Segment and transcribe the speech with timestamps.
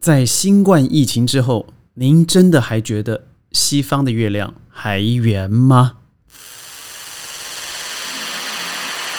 [0.00, 5.94] 在新冠疫情之后，您真的还觉得西方的月亮还圆吗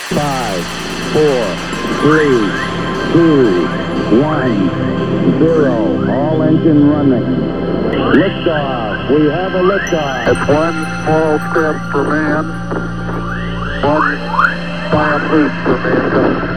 [0.09, 0.63] ？Five,
[1.13, 1.43] four,
[2.01, 2.49] three,
[3.11, 3.67] two,
[4.17, 4.69] one,
[5.37, 5.99] zero.
[6.07, 7.27] All engine running.
[8.15, 9.09] Liftoff.
[9.11, 10.27] We have a liftoff.
[10.29, 12.45] It's one small step for man,
[13.83, 14.17] one
[14.91, 16.48] giant leap for mankind.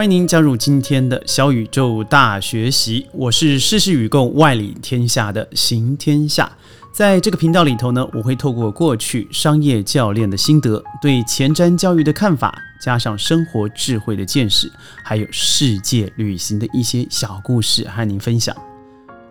[0.00, 6.50] 欢迎您加入今天的小宇宙大学习，我是世事与共、外理天下的行天下。
[6.90, 14.72] 在这个频道里头呢，我会透过过去商业教练的心得，对前瞻教育的看法，加上生活智慧的见识，
[15.04, 18.56] 还有世界旅行的一些小故事和您分享。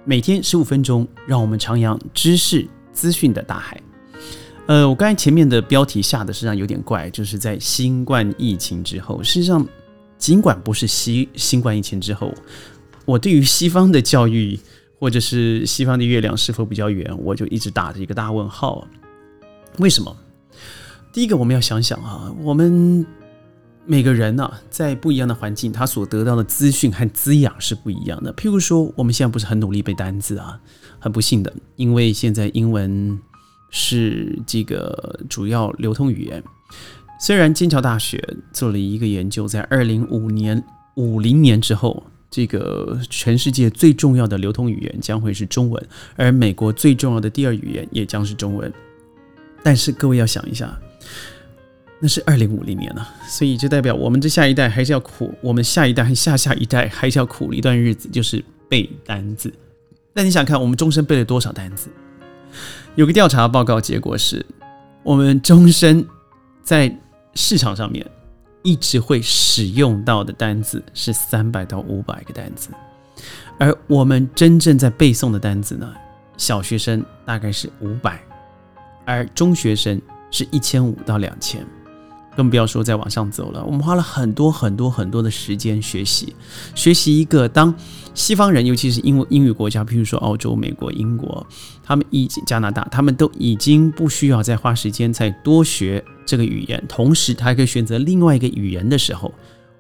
[0.06, 3.82] 每天十五分钟，让我们徜徉知识资讯的大海。
[4.68, 9.68] 呃，我刚才前面的标题下的实际上有点怪，就是在新冠疫情之后，事实上。
[10.20, 12.32] 尽管不是新新冠疫情之后，
[13.06, 14.60] 我对于西方的教育
[15.00, 18.86] 或者是西方的月亮是否比较圆，我就一直打着一个大问号。
[19.78, 20.16] 为什么？
[21.14, 23.06] 第一个，我们要想想啊，我们
[23.86, 28.34] 每个人呢，在不一样的环境，他所得到的资讯和滋养是不一样的。
[28.34, 30.60] 譬如说，我们现在不是很努力背单词啊，
[31.00, 33.18] 很不幸的，因为现在英文
[33.70, 36.44] 是这个主要流通语言。
[37.22, 40.64] 虽然剑桥大学做了一个研究，在二零五年
[40.96, 48.72] 五零年之后，这个全世界最重要的流通语言将会是中文，而美国最重要的第二语言也将是中文。
[49.62, 50.74] 但是各位要想一下，
[52.00, 59.54] 那是二零五零年了，所以就代表我们这下一代还是要苦，我们下一代和下下一代还是要苦一段日子，就是背单字。
[60.14, 61.90] 那你想看我们终身背了多少单字？
[62.96, 64.46] 有个调查报告结果是，
[65.04, 66.06] 我们终身
[66.64, 66.98] 在
[67.40, 68.06] 市场上面
[68.64, 72.70] 一直会使用到的单子是三百到五百个单子，
[73.58, 75.90] 而我们真正在背诵的单子呢，
[76.36, 78.22] 小学生大概是五百，
[79.06, 80.00] 而中学生
[80.30, 81.66] 是一千五到两千。
[82.40, 83.62] 更不要说再往上走了。
[83.66, 86.34] 我们花了很多很多很多的时间学习，
[86.74, 87.76] 学习一个当
[88.14, 91.46] 西方人，尤其是英英语国家，譬如说澳洲、美国、英国，
[91.84, 99.34] 他们已经加拿大，他们都已经不需要再花时间再多学这个语言，同时他还可以选择另外一个语言的时候，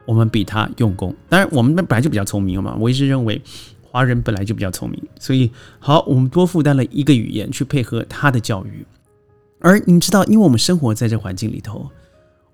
[0.05, 1.15] 我们比他用功。
[1.29, 2.75] 当然，我们本来就比较聪明嘛。
[2.77, 3.41] 我一直认为
[3.81, 5.49] 华人本来就比较聪明，所以
[5.79, 8.85] 好，我们多负担了一个语言去配合他的教育。
[9.61, 11.89] 而你知道，因为我们生活在这环境里头。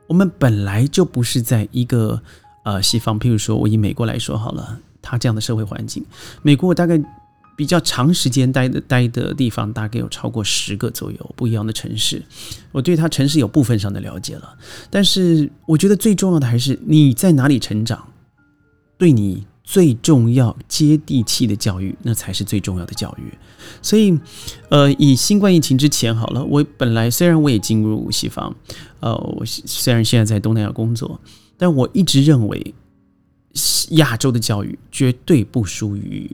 [0.08, 2.22] 我们本来就不是在一个
[2.64, 6.04] 呃西方，譬如说我以美国来说好了，它这样的社会环境，
[6.42, 7.02] 美国我大概
[7.56, 12.22] 比较长时间待的待的地方，大概有超过十个左右不一样的城市，
[12.72, 14.58] 我对它城市有部分上的了解了，
[14.90, 18.08] 但是我觉得最重要的还是你在哪里成长，
[18.98, 19.46] 对你。
[19.66, 23.34] 最重要、接地气的教育，那才是最重要的教育。
[23.82, 24.18] 所以，
[24.70, 28.56] 呃，以新冠疫情之前好了，我本来虽然我也进入西方，
[29.00, 31.20] 呃，我虽然现在在东南亚工作，
[31.58, 32.74] 但我一直认为
[33.92, 36.30] 亚洲的教育绝对不输于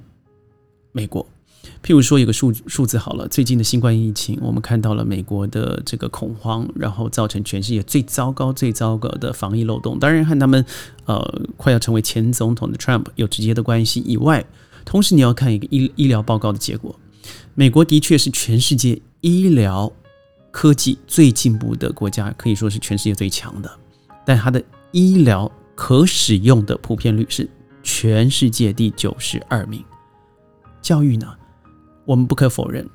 [0.92, 1.26] 美国。
[1.84, 10.00] 譬如说，有个数数字好了，最近的新冠疫情，我们看到了美国的这个恐慌，然后造成全世界最糟糕、最糟糕的防疫漏洞。
[10.00, 10.66] 当然，和他们
[11.06, 14.44] 呃快要成为前总统的 Trump 有直接的关系以外，
[14.86, 17.00] 同时你要看一个医医疗报告的结果，
[17.54, 19.92] 美国的确是全世界医疗
[20.52, 23.72] 科技最进步的国家，可以说是全世界最强的。
[24.26, 27.48] 但它的医疗可使用的普遍率是
[27.84, 29.84] 全世界第九十二名。
[30.82, 31.28] 教育呢？
[32.06, 32.88] 我们不可否认，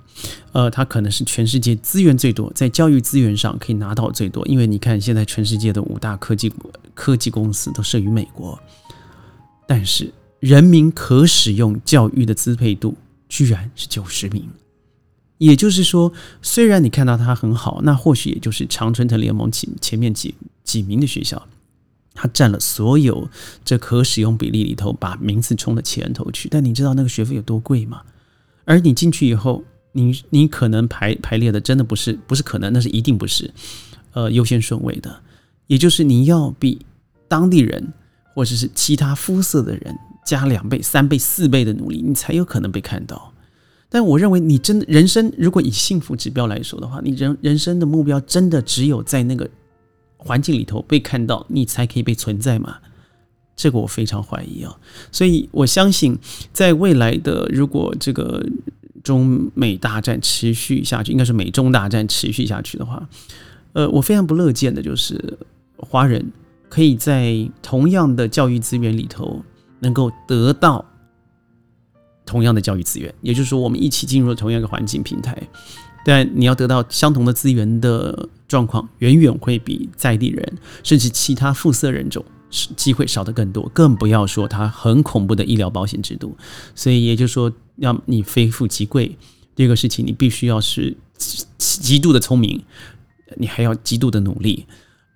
[0.52, 4.46] 呃，它可能是全世界资源最多，在教育资源上可以拿到最多。
[4.46, 6.52] 因为你看，现在全世界的五大科技
[6.94, 8.58] 科技公司都设于美国，
[9.66, 12.96] 但是人民可使用教育的支配度
[13.28, 14.48] 居然是九十名。
[15.38, 21.46] 也就是说，虽然你看到它很好，那或许也就是常春藤联盟前前面几几名的学校，
[22.14, 23.28] 它占了所有
[23.64, 26.48] 这可使用比例里头，把名次冲到前头去。
[26.48, 28.00] 但你知道那个学费有多贵吗？
[28.66, 33.50] 而你进去以后，你你可能排排列的真的不是不是可能，那是一定不是，
[34.12, 35.22] 呃，优先顺位的，
[35.68, 36.84] 也就是你要比
[37.28, 37.94] 当地人
[38.34, 39.96] 或者是其他肤色的人
[40.26, 43.32] 加两倍、三倍、四倍的努力，你才有可能被看到。
[43.88, 49.48] 但我认为，你真的人生如果以幸福指标来说的话，你人人生的目标真的只有在那个
[50.16, 52.78] 环境里头被看到，你才可以被存在吗？
[53.56, 54.76] 这个我非常怀疑啊，
[55.10, 56.16] 所以我相信，
[56.52, 58.46] 在未来的如果这个
[59.02, 63.08] 中美大战持续下去，应该是美中大战持续下去的话，
[63.72, 65.38] 呃，我非常不乐见的就是
[65.78, 66.30] 华人
[66.68, 69.42] 可以在同样的教育资源里头
[69.80, 70.84] 能够得到
[72.26, 75.40] 同样的教育资源，也就是说，我们一起进入了同样一个环境平台，
[76.04, 82.22] 但你要得到相同的资源的状况，远远会比在地人甚至其他肤色人种。
[82.50, 86.36] 是机会少的更多，更不要说它很恐怖的医疗保险制度。
[86.74, 89.16] 所以也就是说，要你非富即贵。
[89.54, 90.96] 第二个事情，你必须要是
[91.56, 92.62] 极度的聪明，
[93.36, 94.66] 你还要极度的努力，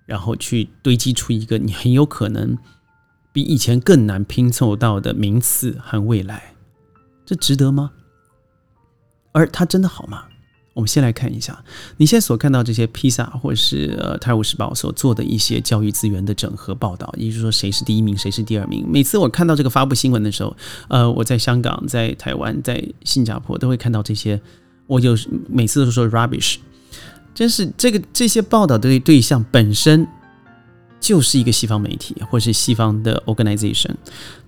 [0.05, 2.57] 然后去堆积出一个你很有可能
[3.31, 6.55] 比以前更难拼凑到的名次和未来。
[7.25, 7.91] 这值得吗？
[9.31, 10.25] 而它真的好吗？
[10.73, 11.61] 我们先来看一下，
[11.97, 18.85] 你现在所看到这些披萨或者是呃《泰晤士报》所做的一些教育资源的整合报道，也就是说谁是第一名，谁是第二名。
[18.89, 20.55] 每次我看到这个发布新闻的时候，
[20.87, 24.39] 呃，我在香港、在台湾、在新加坡都会看到这些，
[24.87, 25.17] 我就
[25.49, 26.55] 每次都说 rubbish，
[27.35, 30.07] 真是这个这些报道的对象本身
[31.01, 33.95] 就是一个西方媒体或是西方的 organization，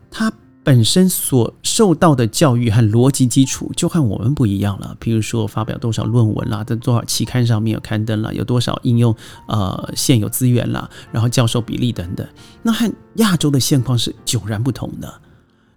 [0.10, 0.32] 它。
[0.64, 4.96] 本身所受到的教育和逻辑基础就和我们不一样了。
[4.98, 9.14] 比如说，发表多少论文啦，在多少期刊上面有刊登了，有多少应用
[9.48, 12.26] 呃现有资源啦，然后教授比例等等，
[12.62, 15.14] 那和亚洲的现况是迥然不同的。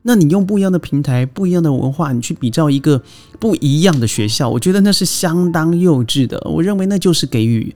[0.02, 3.02] 那你用不一样的平台、不一样的文化，你去比照一个
[3.40, 6.40] 不一样的学校，我觉得那是相当幼稚的。
[6.44, 7.74] 我认为那就是给予。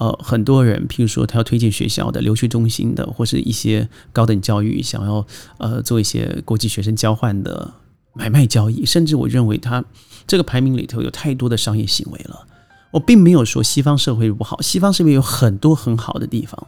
[0.00, 5.26] 呃，很多人，譬如说他要推荐学校的留学中心的，或是一些高等教育想要
[5.58, 7.70] 呃做一些国际学生交换的
[8.14, 9.84] 买卖交易，甚至我认为他
[10.26, 12.46] 这个排名里头有太多的商业行为了。
[12.92, 16.66] 我并没有说西方社会不好，西方社会有很多很好的地方，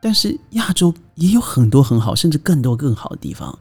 [0.00, 3.58] 但是亚洲也有很多很好，甚至更多更好的地方。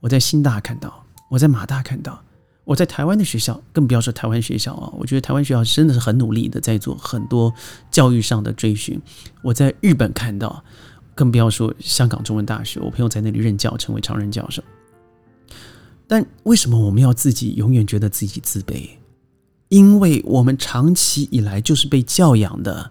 [0.00, 2.20] 我在新大看到，我在马大看到。
[2.64, 4.90] 我在台湾的学校，更不要说台湾学校啊！
[4.98, 7.52] 我觉得台湾学校真的是很努力的在做很多
[7.90, 8.98] 教育上的追寻。
[9.42, 10.64] 我在日本看到，
[11.14, 14.62] 更不要说香港中文大学，我朋友在那里任教，成为常任教授。
[16.06, 18.88] 但为什么我们要自己永远觉得自己自卑？
[19.68, 22.90] 因为我们长期以来就是被教养的，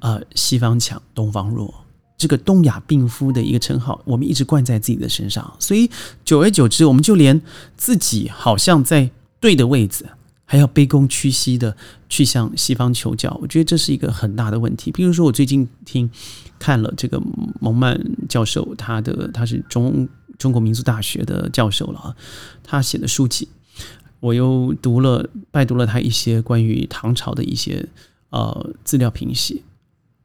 [0.00, 1.81] 呃，西方强，东方弱。
[2.22, 5.90] 这个东亚病夫的一个称号，我们一直冠在自己的身上，所以
[6.24, 7.42] 久而久之，我们就连
[7.76, 9.10] 自己好像在
[9.40, 10.06] 对的位置，
[10.44, 11.76] 还要卑躬屈膝的
[12.08, 13.36] 去向西方求教。
[13.42, 14.92] 我觉得这是一个很大的问题。
[14.92, 16.08] 比如说，我最近听
[16.60, 17.20] 看了这个
[17.60, 20.08] 蒙曼教授，他的他是中
[20.38, 22.14] 中国民族大学的教授了啊，
[22.62, 23.48] 他写的书籍，
[24.20, 27.84] 我又读了拜读了他一些关于唐朝的一些
[28.30, 29.64] 呃资料评析。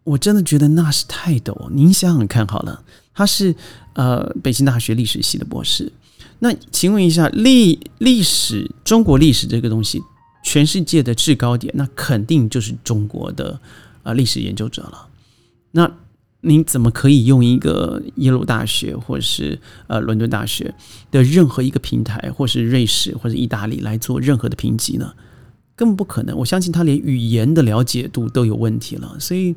[0.07, 1.69] 我真的觉得那是太陡。
[1.69, 2.81] 您想想看好了，
[3.13, 3.53] 他是
[3.91, 5.91] 呃北京大学历史系的博士。
[6.39, 10.01] 那请问一下，历历史中国历史这个东西，
[10.45, 13.59] 全世界的制高点，那肯定就是中国的
[14.03, 15.09] 啊历史研究者了。
[15.71, 15.91] 那
[16.39, 20.73] 您怎么可以用一个耶鲁大学或是呃伦敦大学
[21.11, 25.13] 的任何一个平台，或是瑞士或者意大利来做任何的评级呢？
[25.75, 26.37] 根本不可能。
[26.37, 29.53] 我相信他连语言的了解度都有问题了，所以。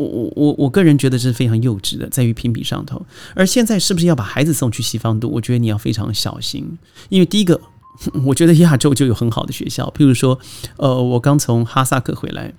[0.00, 3.04] 我我我我个人觉得这是非常幼稚的，在于评比上头。
[3.34, 5.28] 而现在是不是要把孩子送去西方读？
[5.28, 6.78] 我觉得你要非常小心，
[7.10, 7.60] 因为第一个，
[8.24, 10.38] 我觉得亚洲就有很好的学校，譬如说，
[10.78, 12.54] 呃，我刚从哈萨克回来，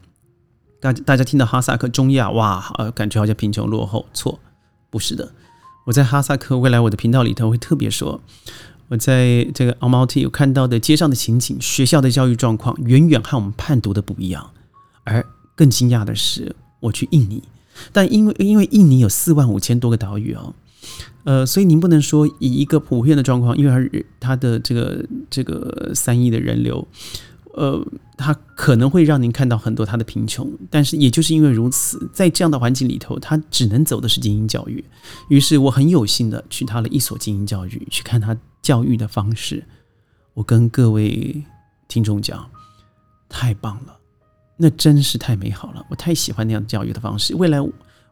[0.79, 4.39] 大大家听到哈萨克中亚，哇，呃，感觉好像贫穷落后，错，
[4.91, 5.31] 不是的。
[5.87, 8.21] 我在哈萨克，未来我的频道里头会特别说，
[8.89, 14.51] 我在这个 Almaty 有看到的街上的情景，学校的教育状况远远和我们判读的不一样，
[15.05, 16.55] 而更惊讶的是。
[16.81, 17.41] 我去印尼，
[17.93, 20.53] 但因为因为印尼有四万五千多个岛屿哦，
[21.23, 26.85] 呃，所以您不能说以一个普遍的状况，因为它它的这个这个三亿的人流，
[27.53, 27.79] 呃，
[28.17, 34.83] 它可能会让您看到很多它的贫穷，但是也就是因为如此，在这样的环境里头，它只能走的是精英教育。
[35.29, 39.63] 于是我很有幸的去他的一所精英教育，去看他教育的方式。
[40.33, 41.43] 我跟各位
[41.87, 42.49] 听众讲，
[43.29, 44.00] 太棒了。
[44.61, 47.35] 那真是太美好了，我太喜欢那样教育的方式。
[47.35, 47.59] 未来，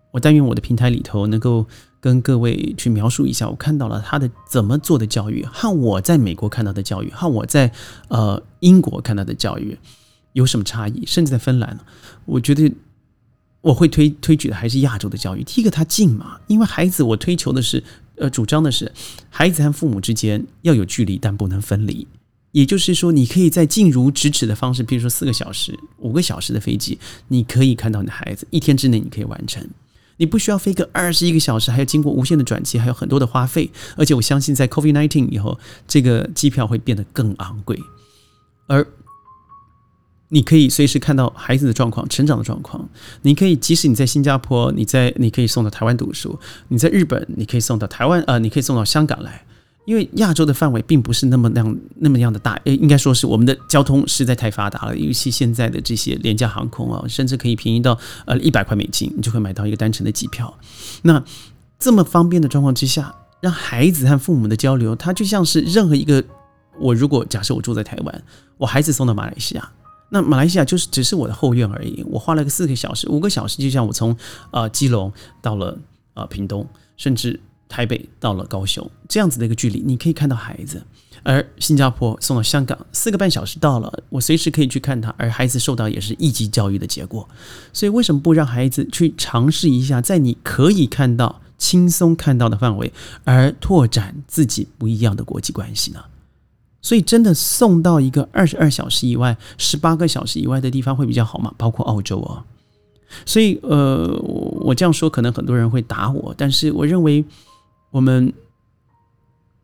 [0.10, 1.64] 我但愿我的平台里头能够
[2.00, 7.72] 跟各位去描述一下，我看到了他的怎么做的教育，和我在美国看到的教育，和我在
[8.08, 9.78] 呃英国看到的教育
[10.34, 11.06] 有什么差异。
[11.06, 11.78] 甚至在芬兰，
[12.26, 12.74] 我觉得
[13.62, 15.44] 我会推推举的还是亚洲的教育。
[15.44, 17.84] 第一个，它近嘛，因为孩子，我推求的是，
[18.16, 18.92] 呃，主张的是
[19.30, 22.08] 孩子和父母之间要有距离，但不能分离。
[22.52, 29.68] 也就是说，你可以在近如咫尺的方式，比如说四个小时、五个小时的飞机，你可以看到你的孩子，一天之内你可以完成。
[30.18, 33.70] 你不需要飞个二十一个小时，还要经过无限的转机，还有很多的花费。
[33.96, 37.80] 而且我相信，在 COVID nineteen 以后，这个机票会变得更昂贵。
[38.68, 38.86] 而
[40.28, 42.90] 你可以随时看到孩子的状况、成长的状况。
[43.22, 46.38] 你可以，即使你在新加坡，你在你可以送到台湾读书；
[46.68, 49.46] 你在日本，你可以送到台湾，呃，你可以送到香港来。
[49.90, 60.56] 因为亚洲的范围并不是那么那样那么样的大，诶，应该说是我们的交通实在太发达了，尤其现在的这些廉价航空啊，甚至可以便宜到呃一百块美金，你就会买到一个单程的机票。
[61.02, 61.24] 那
[61.80, 66.24] 这么方便的状况之下，让孩子和父母的交流，它就像是任何一个
[66.80, 68.24] 我如果假设我住在台湾，
[68.58, 69.72] 我孩子送到马来西亚。
[70.12, 74.16] 那马来西亚就是只是我的后院而已，我花了个四个小时、五个小时，就像我从
[74.52, 75.76] 呃基隆到了
[76.14, 80.84] 呃屏东，甚至台北到了高雄这样子的一个距离，你可以看到孩子。
[81.22, 87.28] 而新加坡送到香港四个半小时到了，我随时可以去看他，而孩子受到也是一级教育的结果。
[87.72, 92.92] 所以为什么不让孩子去尝试一下，在你可以看到、轻松看到的范围，
[93.26, 96.00] 而拓展自己不一样的国际关系呢？
[96.82, 101.54] 所以，真的送到一个二十二小时以外、十八个小时以外的地方会比较好吗？
[101.58, 102.46] 包括澳洲啊。
[103.26, 104.08] 所以，呃，
[104.62, 107.26] 我这样说可能很多人会打我，但是我认为
[107.92, 108.34] 我们。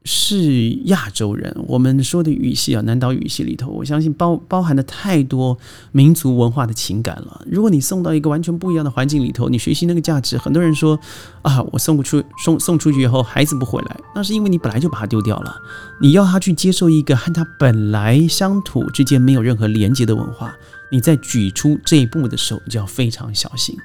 [0.08, 5.58] 是亚洲人，我们说的语系啊，南岛语系里头，我相信包包含了太多
[5.92, 7.42] 民族文化的情感了。
[7.50, 11.00] 如果你送到一个完全不一样的环境里头，你学习那个价值，很多人说
[11.42, 15.56] 啊，我送不出送送出去以后，孩子不回来，那是因为你本来就把他丢掉了。
[16.00, 20.56] 你要他去接受一个和他本来乡土之间没有任何连接的文化，
[20.92, 23.76] 你在举出这一步的时候就要非常小心。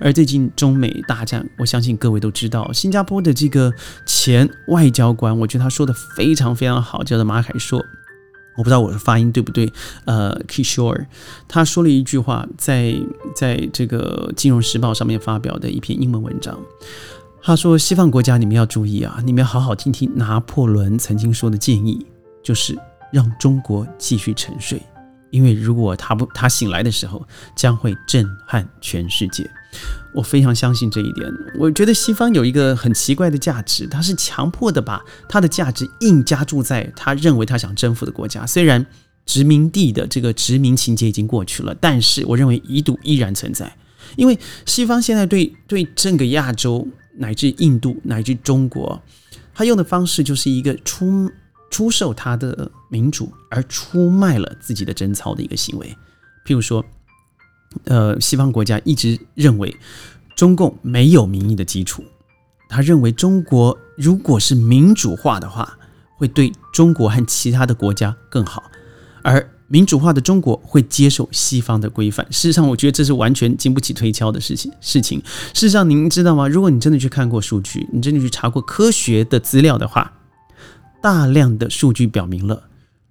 [0.00, 3.72] 而最近中美大战，我相信各位都知道，新加坡的这个
[4.06, 7.78] 前外交官，我觉得他说的非常非常好，叫做马凯硕，
[8.56, 9.72] 我不知道我的发音对不对，
[10.04, 11.06] 呃，Kishore，
[11.48, 12.94] 他说了一句话，在
[13.34, 16.58] 在这个《金融时报》上面发表的一篇英文文章，
[17.42, 22.06] 他说：“西方国家，你们要注意啊，你们要好好听听拿破仑曾经说的建议，
[22.42, 22.78] 就是
[23.12, 24.80] 让中国继续沉睡。”
[25.30, 27.26] 因为如果他不他醒来的时候，
[27.56, 29.50] 将会震撼全世界。
[30.12, 31.30] 我非常相信这一点。
[31.58, 38.46] 我觉得西方有一个很奇怪的价值，它是强迫的把它的价值硬加注在他认为他想征服的国家。
[38.46, 38.84] 虽然
[39.26, 43.74] 殖民地的这个殖民情节已经过去了，但是我认为遗毒依然存在。
[44.16, 49.02] 因为西方现在对对整个亚洲乃至印度乃至中国，
[49.54, 51.30] 他用的方式就是一个出。
[51.70, 55.88] 出售他的民主而出卖了自己的贞操的一个行为，
[56.46, 56.84] 譬如说，
[57.84, 59.76] 呃，西方国家一直认为
[60.36, 62.04] 中共没有民意的基础，
[62.68, 65.76] 他认为中国如果是民主化的话，
[66.16, 68.62] 会对中国和其他的国家更好，
[69.22, 72.24] 而民主化的中国会接受西方的规范。
[72.30, 74.70] 事实上，我觉得这是完全经不起推敲的事情。
[74.80, 75.20] 事情，
[75.52, 76.46] 事实上，您知道吗？
[76.46, 80.12] 如果你真的去看过数据，你真的去查过科学的资料的话。
[81.02, 82.62] 大量的数据表明了，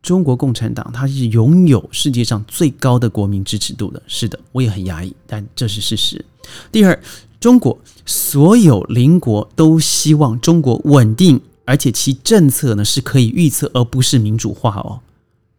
[0.03, 4.00] 中国共产党它是拥有世界上最高的国民支持度的。
[4.05, 6.24] 是的，我也很压抑，但这是事实。
[6.72, 7.01] 第二，
[7.39, 15.00] 中国所有邻国都希望中国稳定，而且其政策呢是可以预测，而不是民主化哦。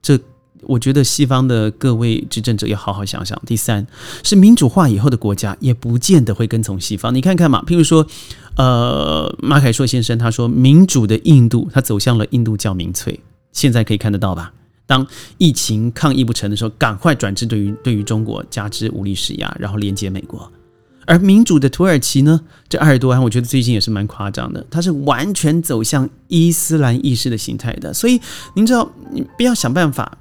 [0.00, 0.20] 这。
[0.66, 3.38] 我觉得西方的各位执政者要好好想想。
[3.44, 3.86] 第三
[4.22, 7.14] 是民主化以后的国家也不见得会跟从西方。
[7.14, 8.06] 你看看嘛，譬如说，
[8.56, 13.20] 呃，马凯硕先生他说，民主的印度他走向了印度教民粹，
[13.54, 14.52] 现在可以看得到吧？
[14.84, 15.06] 当
[15.38, 20.52] 疫情抗疫不成的时候，赶快转至对于对于中国加之武力施压，然后连接美国。
[21.06, 27.94] 而民主的土耳其呢，这埃尔多安我觉得最近也是蛮夸张的，他是完全走向伊斯兰意识的形态的。
[27.94, 28.20] 所以
[28.54, 30.18] 您知道，你不要想办法。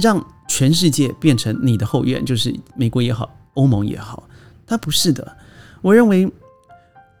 [0.00, 4.26] 让全世界变成你的后院，就是美国也好，欧盟也好，
[4.66, 5.36] 它不是的。
[5.82, 6.26] 我认为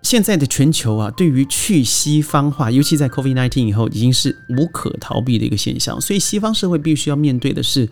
[0.02, 6.00] 现在的全球啊，对于去西方化，尤其在 COVID-19 以后，已经是无可逃避的一个现象。
[6.00, 7.88] 所以，西方社会必须要面对的是，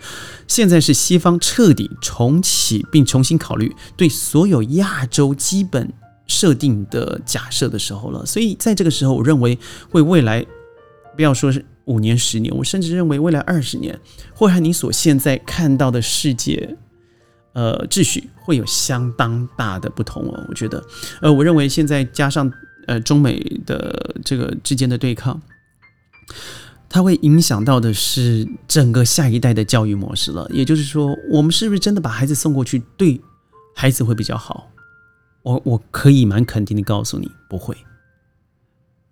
[0.46, 5.92] 现在是西方彻底重启并重新考虑对所有亚洲基本
[6.26, 8.24] 设定的假设的时候了。
[8.24, 9.58] 所以，在这个时候，我认为
[9.90, 10.44] 会未来
[11.16, 11.64] 不要说是。
[11.86, 13.96] 五年、十年，我甚至认为未来二十年，
[14.34, 16.76] 会和你所现在看到的世界，
[17.56, 20.44] 呃，秩序会有相当大的不同哦。
[20.46, 20.84] 我觉得，
[21.22, 22.52] 呃，我认为现在加上
[22.86, 25.40] 呃中美的这个之间的对抗，
[26.86, 30.46] 它会影响到的是整个下一代的教育模式了。
[30.52, 33.18] 也就是说，我们是不是真的把孩子送过去，对
[33.74, 34.70] 孩子会比较好？
[35.40, 37.74] 我我可以蛮肯定的告诉你，不会。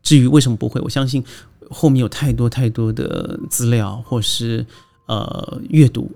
[0.02, 1.24] 至于为什么不会，我相信。
[1.70, 4.66] 后面有太多太多的资料，或是
[5.06, 6.14] 呃阅读。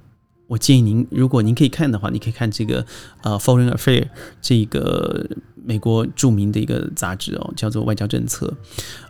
[0.49, 2.85] 我建议您，如果您可以看的话，你可以看这个
[3.23, 4.03] 呃《Foreign Affair》
[4.41, 5.25] 这个
[5.63, 8.47] 美国著名的一个杂志哦，叫做《外交政策》。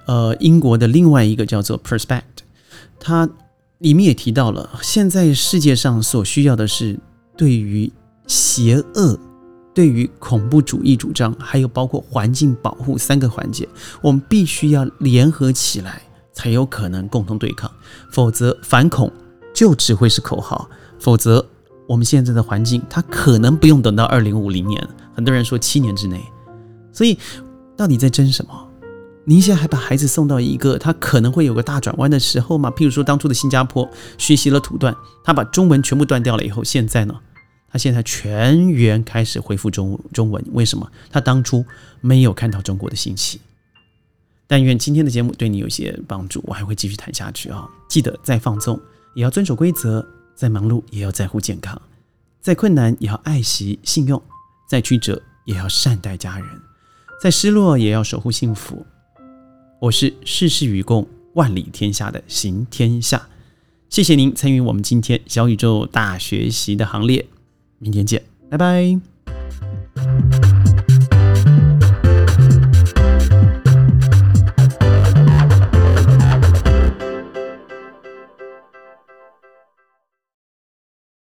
[0.07, 2.21] 呃，英国的另外一个叫做《Perspect》，
[2.99, 3.31] 它
[3.79, 6.99] 里面也提到了，现在世界上所需要的是
[7.37, 7.91] 对于
[8.27, 9.17] 邪恶、
[9.73, 13.69] 对于恐怖主义主张，还有包括环境保护三个环节，
[14.03, 16.03] 我们必须要联合起来，
[16.33, 17.71] 才有可能共同对抗。
[18.11, 19.13] 否则，反恐
[19.59, 20.71] 就只会是口号。
[21.01, 21.45] 否则，
[21.89, 24.81] 我们现在的环境，它可能不用等到二零五零年，
[25.13, 26.23] 很多人说七年之内。
[26.93, 27.19] 所以，
[27.77, 28.69] 到底在争什么？
[29.25, 32.71] 您现在还把孩子送到一个他可能会有个大转弯的时候吗？
[32.71, 37.17] 譬如说当初的新加坡学习了土断，他把中文全部断掉了以后，现在呢？
[37.69, 40.89] 他现在全员开始恢复中中文，为什么？
[41.11, 41.65] 他当初
[42.01, 43.41] 没有看到中国的兴起。
[44.47, 47.69] 但愿今天的节目对你有些帮助，我还会继续谈下去啊！
[47.89, 48.81] 记得再放纵
[49.19, 50.07] 也要遵守规则，
[50.37, 51.83] 再忙碌也要在乎健康，
[52.41, 54.23] 再困难也要爱惜信用，
[54.71, 56.47] 再曲折也要善待家人，
[57.21, 58.87] 再失落也要守护幸福。
[59.81, 63.27] 我是世事与共、万里天下的行天下，
[63.89, 67.27] 谢谢您参与我们今天小宇宙大学习的行列，
[67.81, 69.01] 明天见，拜拜。